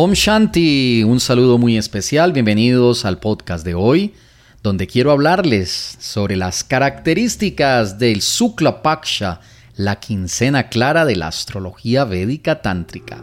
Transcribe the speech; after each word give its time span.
Om 0.00 0.12
Shanti, 0.12 1.02
un 1.02 1.18
saludo 1.18 1.58
muy 1.58 1.76
especial, 1.76 2.32
bienvenidos 2.32 3.04
al 3.04 3.18
podcast 3.18 3.64
de 3.64 3.74
hoy, 3.74 4.14
donde 4.62 4.86
quiero 4.86 5.10
hablarles 5.10 5.96
sobre 5.98 6.36
las 6.36 6.62
características 6.62 7.98
del 7.98 8.20
Sukla 8.22 8.80
Paksha, 8.80 9.40
la 9.74 9.98
quincena 9.98 10.68
clara 10.68 11.04
de 11.04 11.16
la 11.16 11.26
astrología 11.26 12.04
védica 12.04 12.62
tántrica. 12.62 13.18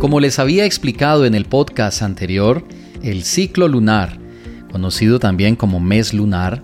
Como 0.00 0.18
les 0.18 0.40
había 0.40 0.64
explicado 0.64 1.26
en 1.26 1.36
el 1.36 1.44
podcast 1.44 2.02
anterior, 2.02 2.66
el 3.04 3.22
ciclo 3.22 3.68
lunar, 3.68 4.18
conocido 4.72 5.20
también 5.20 5.54
como 5.54 5.78
mes 5.78 6.12
lunar, 6.12 6.60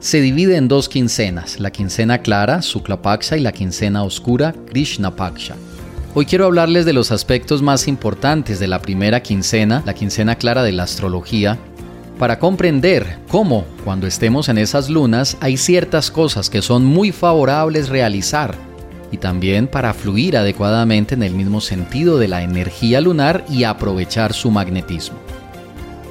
se 0.00 0.20
divide 0.20 0.56
en 0.56 0.68
dos 0.68 0.88
quincenas, 0.88 1.58
la 1.58 1.70
quincena 1.70 2.18
clara, 2.18 2.62
Sukla 2.62 3.02
Paksha, 3.02 3.36
y 3.36 3.40
la 3.40 3.52
quincena 3.52 4.04
oscura, 4.04 4.54
Krishna 4.66 5.14
Paksha. 5.14 5.56
Hoy 6.14 6.24
quiero 6.24 6.46
hablarles 6.46 6.84
de 6.84 6.92
los 6.92 7.10
aspectos 7.10 7.62
más 7.62 7.88
importantes 7.88 8.60
de 8.60 8.68
la 8.68 8.80
primera 8.80 9.22
quincena, 9.22 9.82
la 9.84 9.94
quincena 9.94 10.36
clara 10.36 10.62
de 10.62 10.72
la 10.72 10.84
astrología, 10.84 11.58
para 12.18 12.38
comprender 12.38 13.18
cómo, 13.28 13.64
cuando 13.84 14.06
estemos 14.06 14.48
en 14.48 14.58
esas 14.58 14.88
lunas, 14.88 15.36
hay 15.40 15.56
ciertas 15.56 16.10
cosas 16.10 16.50
que 16.50 16.62
son 16.62 16.84
muy 16.84 17.12
favorables 17.12 17.88
realizar, 17.88 18.54
y 19.10 19.16
también 19.16 19.66
para 19.66 19.94
fluir 19.94 20.36
adecuadamente 20.36 21.14
en 21.14 21.22
el 21.22 21.34
mismo 21.34 21.60
sentido 21.60 22.18
de 22.18 22.28
la 22.28 22.42
energía 22.42 23.00
lunar 23.00 23.44
y 23.48 23.64
aprovechar 23.64 24.32
su 24.32 24.50
magnetismo. 24.50 25.18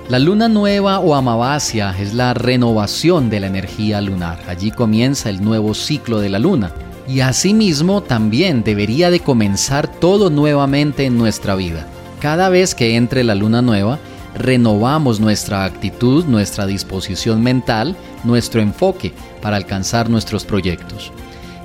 La 0.10 0.20
luna 0.20 0.48
nueva 0.48 1.00
o 1.00 1.16
amavasia 1.16 1.94
es 2.00 2.14
la 2.14 2.34
renovación 2.34 3.30
de 3.30 3.42
la 3.42 3.48
energía 3.48 4.00
lunar. 4.00 4.40
Allí 4.48 4.72
comienza 4.72 5.30
el 5.30 5.44
nuevo 5.44 5.74
ciclo 5.74 6.22
de 6.22 6.30
la 6.30 6.40
luna. 6.40 6.72
Y 7.10 7.20
asimismo 7.20 8.02
también 8.02 8.64
debería 8.64 9.12
de 9.12 9.20
comenzar 9.20 9.90
todo 9.90 10.30
nuevamente 10.30 11.04
en 11.04 11.18
nuestra 11.18 11.56
vida. 11.56 11.86
Cada 12.22 12.48
vez 12.48 12.74
que 12.74 12.96
entre 12.96 13.26
la 13.26 13.36
luna 13.36 13.62
nueva, 13.62 14.00
renovamos 14.34 15.20
nuestra 15.20 15.66
actitud, 15.66 16.24
nuestra 16.24 16.66
disposición 16.66 17.44
mental, 17.44 17.98
nuestro 18.24 18.62
enfoque 18.62 19.12
para 19.42 19.58
alcanzar 19.58 20.10
nuestros 20.10 20.46
proyectos. 20.46 21.12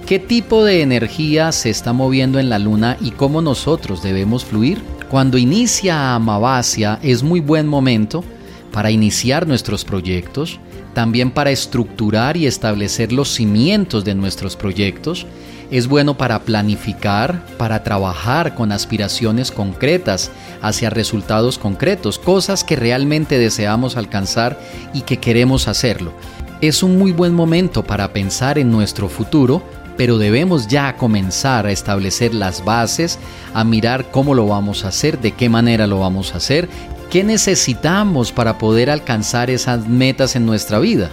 ¿Qué 0.04 0.18
tipo 0.18 0.64
de 0.64 0.82
energía 0.82 1.52
se 1.52 1.70
está 1.70 1.92
moviendo 1.92 2.40
en 2.40 2.50
la 2.50 2.58
luna 2.58 2.96
y 3.00 3.12
cómo 3.12 3.40
nosotros 3.40 4.02
debemos 4.02 4.44
fluir? 4.44 4.82
Cuando 5.12 5.38
inicia 5.38 6.14
Amavasia 6.14 6.98
es 7.02 7.22
muy 7.22 7.40
buen 7.40 7.68
momento 7.68 8.24
para 8.72 8.90
iniciar 8.90 9.46
nuestros 9.46 9.84
proyectos, 9.84 10.58
también 10.94 11.30
para 11.30 11.50
estructurar 11.50 12.36
y 12.36 12.46
establecer 12.46 13.12
los 13.12 13.28
cimientos 13.28 14.04
de 14.04 14.14
nuestros 14.14 14.56
proyectos. 14.56 15.26
Es 15.70 15.88
bueno 15.88 16.18
para 16.18 16.40
planificar, 16.40 17.46
para 17.56 17.82
trabajar 17.82 18.54
con 18.54 18.72
aspiraciones 18.72 19.50
concretas 19.50 20.30
hacia 20.60 20.90
resultados 20.90 21.58
concretos, 21.58 22.18
cosas 22.18 22.62
que 22.62 22.76
realmente 22.76 23.38
deseamos 23.38 23.96
alcanzar 23.96 24.58
y 24.92 25.02
que 25.02 25.18
queremos 25.18 25.68
hacerlo. 25.68 26.12
Es 26.60 26.82
un 26.82 26.98
muy 26.98 27.12
buen 27.12 27.34
momento 27.34 27.82
para 27.84 28.12
pensar 28.12 28.58
en 28.58 28.70
nuestro 28.70 29.08
futuro, 29.08 29.62
pero 29.96 30.18
debemos 30.18 30.68
ya 30.68 30.96
comenzar 30.96 31.66
a 31.66 31.72
establecer 31.72 32.34
las 32.34 32.64
bases, 32.64 33.18
a 33.54 33.64
mirar 33.64 34.10
cómo 34.10 34.34
lo 34.34 34.46
vamos 34.46 34.84
a 34.84 34.88
hacer, 34.88 35.20
de 35.20 35.32
qué 35.32 35.48
manera 35.48 35.86
lo 35.86 36.00
vamos 36.00 36.34
a 36.34 36.38
hacer 36.38 36.68
¿Qué 37.12 37.24
necesitamos 37.24 38.32
para 38.32 38.56
poder 38.56 38.88
alcanzar 38.88 39.50
esas 39.50 39.86
metas 39.86 40.34
en 40.34 40.46
nuestra 40.46 40.78
vida? 40.78 41.10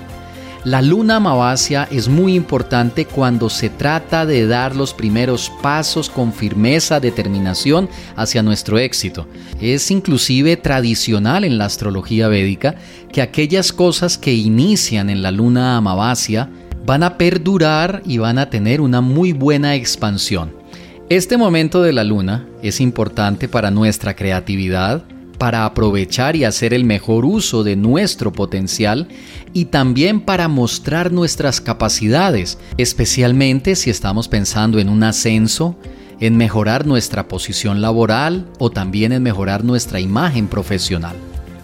La 0.64 0.82
luna 0.82 1.18
amavasia 1.18 1.90
es 1.92 2.08
muy 2.08 2.36
importante 2.36 3.04
cuando 3.04 3.50
se 3.50 3.70
trata 3.70 4.26
de 4.26 4.48
dar 4.48 4.78
los 4.78 4.94
primeros 4.94 5.52
pasos 5.62 6.10
con 6.10 6.32
firmeza, 6.32 7.02
determinación 7.02 7.90
hacia 8.16 8.42
nuestro 8.42 8.80
éxito. 8.80 9.28
Es 9.60 9.92
inclusive 9.92 10.56
tradicional 10.56 11.44
en 11.44 11.58
la 11.58 11.66
astrología 11.66 12.30
védica 12.30 12.76
que 13.12 13.22
aquellas 13.22 13.74
cosas 13.74 14.18
que 14.18 14.34
inician 14.34 15.10
en 15.10 15.22
la 15.22 15.32
luna 15.32 15.76
amavasia 15.76 16.50
van 16.86 17.04
a 17.04 17.18
perdurar 17.18 18.02
y 18.06 18.18
van 18.18 18.38
a 18.38 18.50
tener 18.50 18.82
una 18.82 19.02
muy 19.02 19.34
buena 19.34 19.76
expansión. 19.76 20.54
Este 21.10 21.38
momento 21.38 21.82
de 21.82 21.94
la 21.94 22.04
luna 22.04 22.48
es 22.62 22.80
importante 22.80 23.48
para 23.48 23.72
nuestra 23.72 24.16
creatividad, 24.16 25.04
para 25.40 25.66
aprovechar 25.66 26.36
y 26.36 26.44
hacer 26.44 26.74
el 26.74 26.84
mejor 26.84 27.26
uso 27.26 27.64
de 27.64 27.76
nuestro 27.76 28.32
potencial 28.32 29.08
y 29.54 29.66
también 29.66 30.22
para 30.22 30.48
mostrar 30.48 31.12
nuestras 31.12 31.62
capacidades, 31.62 32.60
especialmente 32.78 33.76
si 33.76 33.90
estamos 33.90 34.28
pensando 34.28 34.80
en 34.80 34.90
un 34.90 35.02
ascenso, 35.02 35.76
en 36.20 36.38
mejorar 36.38 36.86
nuestra 36.86 37.28
posición 37.28 37.82
laboral 37.82 38.46
o 38.60 38.70
también 38.70 39.12
en 39.14 39.24
mejorar 39.24 39.64
nuestra 39.64 40.00
imagen 40.00 40.48
profesional. 40.48 41.16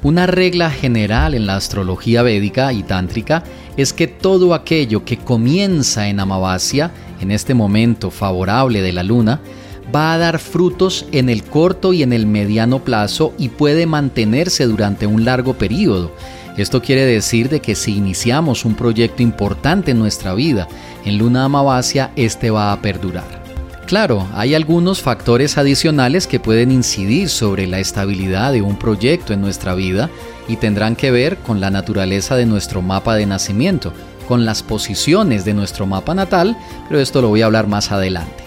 Una 0.06 0.28
regla 0.28 0.70
general 0.70 1.34
en 1.34 1.48
la 1.48 1.56
astrología 1.56 2.22
védica 2.22 2.72
y 2.72 2.84
tántrica 2.84 3.44
es 3.76 3.92
que 3.92 4.06
todo 4.06 4.54
aquello 4.54 5.04
que 5.04 5.18
comienza 5.18 6.08
en 6.08 6.20
Amavasya, 6.20 6.92
en 7.22 7.32
este 7.32 7.56
momento 7.56 8.12
favorable 8.12 8.84
de 8.84 8.94
la 8.94 9.02
luna, 9.02 9.42
va 9.94 10.14
a 10.14 10.20
dar 10.20 10.38
frutos 10.38 11.08
en 11.12 11.28
el 11.28 11.44
corto 11.44 11.92
y 11.92 12.04
en 12.04 12.14
el 12.14 12.28
mediano 12.28 12.84
plazo 12.84 13.34
y 13.40 13.50
puede 13.50 13.88
mantenerse 13.88 14.66
durante 14.68 15.08
un 15.08 15.26
largo 15.26 15.56
periodo. 15.56 16.12
Esto 16.56 16.84
quiere 16.84 17.04
decir 17.04 17.50
de 17.50 17.60
que 17.60 17.74
si 17.74 17.98
iniciamos 17.98 18.64
un 18.64 18.76
proyecto 18.76 19.24
importante 19.24 19.90
en 19.90 19.98
nuestra 19.98 20.36
vida 20.36 20.68
en 21.04 21.18
luna 21.18 21.46
amavasia, 21.46 22.12
este 22.16 22.52
va 22.52 22.72
a 22.72 22.80
perdurar. 22.80 23.45
Claro, 23.86 24.28
hay 24.34 24.56
algunos 24.56 25.04
factores 25.04 25.60
adicionales 25.60 26.26
que 26.26 26.40
pueden 26.40 26.72
incidir 26.72 27.30
sobre 27.30 27.68
la 27.68 27.78
estabilidad 27.78 28.52
de 28.52 28.64
un 28.64 28.78
proyecto 28.78 29.32
en 29.32 29.42
nuestra 29.42 29.76
vida 29.76 30.10
y 30.48 30.56
tendrán 30.56 30.96
que 30.96 31.12
ver 31.12 31.38
con 31.38 31.62
la 31.62 31.70
naturaleza 31.70 32.36
de 32.36 32.48
nuestro 32.48 32.82
mapa 32.82 33.16
de 33.16 33.28
nacimiento, 33.28 33.94
con 34.28 34.44
las 34.44 34.64
posiciones 34.64 35.46
de 35.46 35.54
nuestro 35.54 35.86
mapa 35.86 36.16
natal, 36.16 36.58
pero 36.88 37.00
esto 37.00 37.22
lo 37.22 37.30
voy 37.30 37.44
a 37.44 37.46
hablar 37.46 37.68
más 37.68 37.92
adelante. 37.92 38.44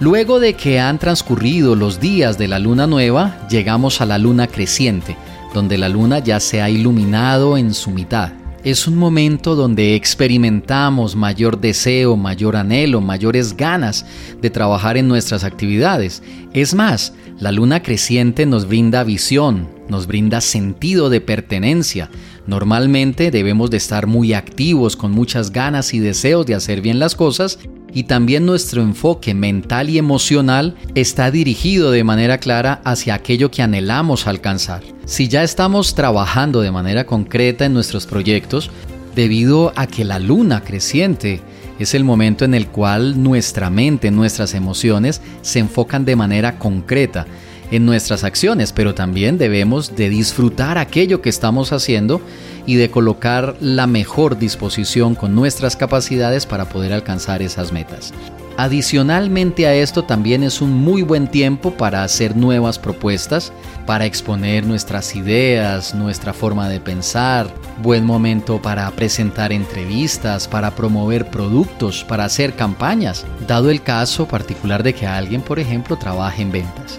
Luego 0.00 0.40
de 0.40 0.54
que 0.54 0.80
han 0.80 0.98
transcurrido 0.98 1.76
los 1.76 2.00
días 2.00 2.36
de 2.36 2.48
la 2.48 2.58
luna 2.58 2.88
nueva, 2.88 3.46
llegamos 3.48 4.00
a 4.00 4.06
la 4.06 4.18
luna 4.18 4.48
creciente, 4.48 5.16
donde 5.54 5.78
la 5.78 5.88
luna 5.88 6.18
ya 6.18 6.40
se 6.40 6.60
ha 6.60 6.68
iluminado 6.68 7.56
en 7.56 7.72
su 7.72 7.92
mitad. 7.92 8.32
Es 8.66 8.88
un 8.88 8.96
momento 8.96 9.54
donde 9.54 9.94
experimentamos 9.94 11.14
mayor 11.14 11.60
deseo, 11.60 12.16
mayor 12.16 12.56
anhelo, 12.56 13.00
mayores 13.00 13.56
ganas 13.56 14.04
de 14.42 14.50
trabajar 14.50 14.96
en 14.96 15.06
nuestras 15.06 15.44
actividades. 15.44 16.20
Es 16.52 16.74
más, 16.74 17.12
la 17.38 17.52
luna 17.52 17.84
creciente 17.84 18.44
nos 18.44 18.66
brinda 18.66 19.04
visión, 19.04 19.68
nos 19.88 20.08
brinda 20.08 20.40
sentido 20.40 21.10
de 21.10 21.20
pertenencia. 21.20 22.10
Normalmente 22.48 23.30
debemos 23.30 23.70
de 23.70 23.76
estar 23.76 24.08
muy 24.08 24.32
activos, 24.32 24.96
con 24.96 25.12
muchas 25.12 25.52
ganas 25.52 25.94
y 25.94 26.00
deseos 26.00 26.44
de 26.44 26.56
hacer 26.56 26.80
bien 26.80 26.98
las 26.98 27.14
cosas 27.14 27.60
y 27.96 28.04
también 28.04 28.44
nuestro 28.44 28.82
enfoque 28.82 29.32
mental 29.32 29.88
y 29.88 29.96
emocional 29.96 30.76
está 30.94 31.30
dirigido 31.30 31.90
de 31.90 32.04
manera 32.04 32.36
clara 32.36 32.82
hacia 32.84 33.14
aquello 33.14 33.50
que 33.50 33.62
anhelamos 33.62 34.26
alcanzar. 34.26 34.82
Si 35.06 35.28
ya 35.28 35.42
estamos 35.42 35.94
trabajando 35.94 36.60
de 36.60 36.70
manera 36.70 37.06
concreta 37.06 37.64
en 37.64 37.72
nuestros 37.72 38.04
proyectos, 38.04 38.70
debido 39.14 39.72
a 39.76 39.86
que 39.86 40.04
la 40.04 40.18
luna 40.18 40.62
creciente 40.62 41.40
es 41.78 41.94
el 41.94 42.04
momento 42.04 42.44
en 42.44 42.52
el 42.52 42.66
cual 42.66 43.22
nuestra 43.22 43.70
mente, 43.70 44.10
nuestras 44.10 44.52
emociones 44.52 45.22
se 45.40 45.60
enfocan 45.60 46.04
de 46.04 46.16
manera 46.16 46.58
concreta 46.58 47.26
en 47.70 47.86
nuestras 47.86 48.24
acciones, 48.24 48.72
pero 48.72 48.94
también 48.94 49.38
debemos 49.38 49.96
de 49.96 50.08
disfrutar 50.08 50.78
aquello 50.78 51.22
que 51.22 51.28
estamos 51.28 51.72
haciendo 51.72 52.20
y 52.66 52.76
de 52.76 52.90
colocar 52.90 53.56
la 53.60 53.86
mejor 53.86 54.38
disposición 54.38 55.14
con 55.14 55.34
nuestras 55.34 55.76
capacidades 55.76 56.46
para 56.46 56.68
poder 56.68 56.92
alcanzar 56.92 57.42
esas 57.42 57.72
metas. 57.72 58.12
Adicionalmente 58.58 59.66
a 59.66 59.74
esto 59.74 60.04
también 60.04 60.42
es 60.42 60.62
un 60.62 60.72
muy 60.72 61.02
buen 61.02 61.28
tiempo 61.28 61.72
para 61.72 62.02
hacer 62.02 62.34
nuevas 62.34 62.78
propuestas, 62.78 63.52
para 63.84 64.06
exponer 64.06 64.64
nuestras 64.64 65.14
ideas, 65.14 65.94
nuestra 65.94 66.32
forma 66.32 66.66
de 66.70 66.80
pensar, 66.80 67.52
buen 67.82 68.06
momento 68.06 68.60
para 68.62 68.90
presentar 68.92 69.52
entrevistas, 69.52 70.48
para 70.48 70.70
promover 70.70 71.26
productos, 71.26 72.02
para 72.04 72.24
hacer 72.24 72.54
campañas, 72.54 73.26
dado 73.46 73.68
el 73.70 73.82
caso 73.82 74.26
particular 74.26 74.82
de 74.82 74.94
que 74.94 75.06
alguien, 75.06 75.42
por 75.42 75.58
ejemplo, 75.58 75.98
trabaje 75.98 76.40
en 76.40 76.52
ventas. 76.52 76.98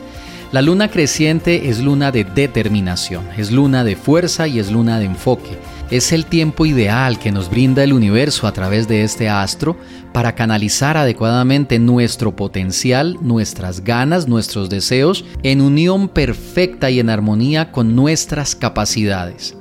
La 0.53 0.61
luna 0.61 0.89
creciente 0.89 1.67
es 1.67 1.81
luna 1.81 2.09
de 2.09 2.23
determinación, 2.23 3.27
es 3.37 3.51
luna 3.51 3.83
de 3.83 3.97
fuerza 3.97 4.47
y 4.47 4.59
es 4.59 4.71
luna 4.71 4.97
de 4.97 5.03
enfoque. 5.03 5.57
Es 5.91 6.13
el 6.13 6.25
tiempo 6.25 6.65
ideal 6.65 7.19
que 7.19 7.33
nos 7.33 7.49
brinda 7.49 7.83
el 7.83 7.91
universo 7.91 8.47
a 8.47 8.53
través 8.53 8.87
de 8.87 9.03
este 9.03 9.27
astro 9.27 9.75
para 10.13 10.35
canalizar 10.35 10.95
adecuadamente 10.95 11.79
nuestro 11.79 12.33
potencial, 12.33 13.17
nuestras 13.21 13.83
ganas, 13.83 14.29
nuestros 14.29 14.69
deseos 14.69 15.25
en 15.43 15.59
unión 15.59 16.07
perfecta 16.07 16.89
y 16.91 17.01
en 17.01 17.09
armonía 17.09 17.73
con 17.73 17.93
nuestras 17.93 18.55
capacidades. 18.55 19.57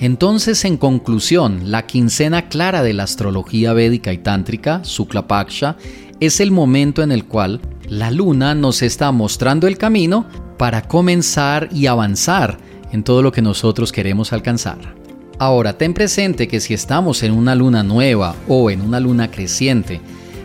Entonces, 0.00 0.64
en 0.64 0.78
conclusión, 0.78 1.70
la 1.70 1.86
quincena 1.86 2.48
clara 2.48 2.82
de 2.82 2.92
la 2.92 3.04
astrología 3.04 3.72
védica 3.72 4.12
y 4.12 4.18
tántrica, 4.18 4.80
Sukla 4.82 5.28
Paksha, 5.28 5.76
es 6.18 6.40
el 6.40 6.50
momento 6.50 7.04
en 7.04 7.12
el 7.12 7.24
cual 7.24 7.60
La 7.88 8.10
luna 8.10 8.54
nos 8.54 8.82
está 8.82 9.12
mostrando 9.12 9.66
el 9.66 9.78
camino 9.78 10.26
para 10.58 10.82
comenzar 10.82 11.70
y 11.72 11.86
avanzar 11.86 12.58
en 12.92 13.02
todo 13.02 13.22
lo 13.22 13.32
que 13.32 13.40
nosotros 13.40 13.92
queremos 13.92 14.34
alcanzar. 14.34 14.94
Ahora, 15.38 15.78
ten 15.78 15.94
presente 15.94 16.48
que 16.48 16.60
si 16.60 16.74
estamos 16.74 17.22
en 17.22 17.32
una 17.32 17.54
luna 17.54 17.82
nueva 17.82 18.34
o 18.46 18.70
en 18.70 18.82
una 18.82 19.00
luna 19.00 19.30
creciente 19.30 20.02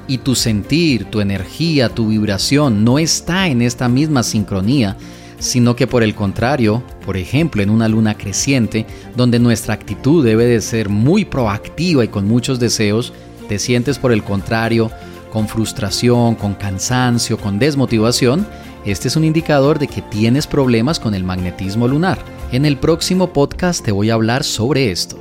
y 0.07 0.19
tu 0.19 0.35
sentir, 0.35 1.05
tu 1.05 1.19
energía, 1.19 1.89
tu 1.89 2.07
vibración 2.07 2.85
no 2.85 2.97
está 2.97 3.47
en 3.47 3.61
esta 3.61 3.89
misma 3.89 4.23
sincronía, 4.23 4.95
sino 5.37 5.75
que 5.75 5.85
por 5.85 6.01
el 6.01 6.15
contrario, 6.15 6.81
por 7.05 7.17
ejemplo, 7.17 7.61
en 7.61 7.69
una 7.69 7.89
luna 7.89 8.15
creciente, 8.15 8.85
donde 9.17 9.39
nuestra 9.39 9.73
actitud 9.73 10.23
debe 10.23 10.45
de 10.45 10.61
ser 10.61 10.87
muy 10.87 11.25
proactiva 11.25 12.05
y 12.05 12.07
con 12.07 12.25
muchos 12.25 12.57
deseos, 12.61 13.11
te 13.49 13.59
sientes 13.59 13.99
por 13.99 14.13
el 14.13 14.23
contrario 14.23 14.91
con 15.33 15.47
frustración, 15.47 16.35
con 16.35 16.53
cansancio, 16.53 17.39
con 17.39 17.57
desmotivación, 17.57 18.45
este 18.85 19.07
es 19.07 19.15
un 19.15 19.23
indicador 19.23 19.79
de 19.79 19.87
que 19.87 20.03
tienes 20.03 20.45
problemas 20.45 20.99
con 20.99 21.15
el 21.15 21.23
magnetismo 21.23 21.87
lunar. 21.87 22.19
En 22.51 22.65
el 22.67 22.77
próximo 22.77 23.33
podcast 23.33 23.83
te 23.83 23.91
voy 23.91 24.11
a 24.11 24.13
hablar 24.13 24.43
sobre 24.43 24.91
esto. 24.91 25.17